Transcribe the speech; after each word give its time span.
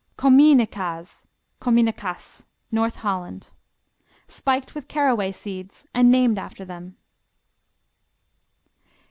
Komijnekaas, 0.17 1.25
Komynekass 1.61 2.45
North 2.71 2.95
Holland 2.95 3.51
Spiked 4.27 4.73
with 4.73 4.87
caraway 4.87 5.31
seeds 5.31 5.85
and 5.93 6.11
named 6.11 6.39
after 6.39 6.65
them. 6.65 6.97